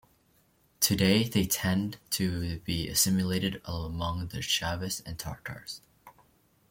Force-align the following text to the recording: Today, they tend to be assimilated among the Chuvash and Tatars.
Today, 0.79 1.25
they 1.25 1.45
tend 1.45 1.99
to 2.09 2.57
be 2.61 2.87
assimilated 2.89 3.61
among 3.65 4.29
the 4.29 4.39
Chuvash 4.39 5.03
and 5.05 5.19
Tatars. 5.19 5.81